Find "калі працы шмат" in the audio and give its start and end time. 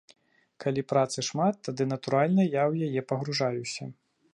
0.65-1.55